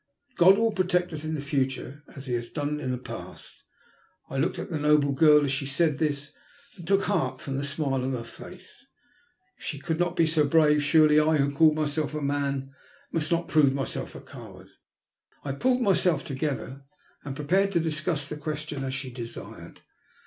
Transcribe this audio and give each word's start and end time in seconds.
God 0.35 0.57
will 0.57 0.71
protect 0.71 1.13
us 1.13 1.23
in 1.23 1.35
the 1.35 1.41
future 1.41 2.01
as 2.15 2.25
He 2.25 2.33
has 2.33 2.49
done 2.49 2.79
in 2.79 2.89
the 2.89 2.97
past." 2.97 3.53
I 4.31 4.37
looked 4.37 4.57
at 4.57 4.71
the 4.71 4.79
noble 4.79 5.11
girl 5.11 5.45
as 5.45 5.51
she 5.51 5.67
said 5.67 5.99
this, 5.99 6.33
and 6.75 6.87
took 6.87 7.03
heart 7.03 7.39
from 7.39 7.55
the 7.57 7.63
smile 7.63 7.97
upon 7.97 8.13
her 8.13 8.23
face. 8.23 8.87
If 9.59 9.63
she 9.63 9.77
could 9.77 9.99
be 10.15 10.25
60 10.25 10.49
brave, 10.49 10.81
surely 10.81 11.19
I, 11.19 11.37
who 11.37 11.53
called 11.53 11.75
myself 11.75 12.15
a 12.15 12.21
man, 12.23 12.73
must 13.11 13.31
not 13.31 13.47
prove 13.47 13.75
myself 13.75 14.15
a 14.15 14.21
coward. 14.21 14.69
I 15.45 15.51
pulled 15.51 15.81
myself 15.83 16.23
together 16.23 16.81
and 17.23 17.35
prepared 17.35 17.71
to 17.73 17.79
discuss 17.79 18.27
the 18.27 18.37
question 18.37 18.83
as 18.83 18.95
she 18.95 19.11
desired. 19.13 19.81